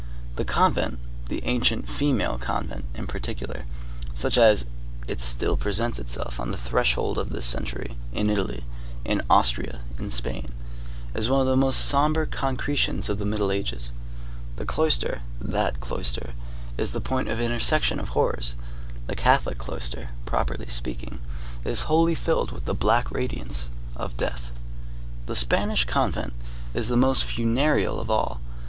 The 0.35 0.45
convent—the 0.45 1.43
ancient 1.45 1.87
female 1.87 2.39
convent 2.39 2.85
in 2.95 3.05
particular, 3.05 3.65
such 4.15 4.35
as 4.35 4.65
it 5.07 5.21
still 5.21 5.55
presents 5.55 5.99
itself 5.99 6.39
on 6.39 6.49
the 6.49 6.57
threshold 6.57 7.19
of 7.19 7.29
this 7.29 7.45
century, 7.45 7.95
in 8.11 8.27
Italy, 8.31 8.63
in 9.05 9.21
Austria, 9.29 9.81
in 9.99 10.09
Spain—is 10.09 11.29
one 11.29 11.41
of 11.41 11.45
the 11.45 11.55
most 11.55 11.85
sombre 11.85 12.25
concretions 12.25 13.09
of 13.09 13.19
the 13.19 13.27
Middle 13.27 13.51
Ages. 13.51 13.91
The 14.55 14.65
cloister, 14.65 15.21
that 15.39 15.79
cloister, 15.79 16.31
is 16.79 16.93
the 16.93 16.99
point 16.99 17.27
of 17.29 17.39
intersection 17.39 17.99
of 17.99 18.09
horrors. 18.09 18.55
The 19.05 19.15
Catholic 19.15 19.59
cloister, 19.59 20.09
properly 20.25 20.69
speaking, 20.69 21.19
is 21.63 21.81
wholly 21.81 22.15
filled 22.15 22.51
with 22.51 22.65
the 22.65 22.73
black 22.73 23.11
radiance 23.11 23.67
of 23.95 24.17
death. 24.17 24.45
The 25.27 25.35
Spanish 25.35 25.85
convent 25.85 26.33
is 26.73 26.87
the 26.87 26.97
most 26.97 27.23
funereal 27.23 27.99
of 27.99 28.09
all. 28.09 28.39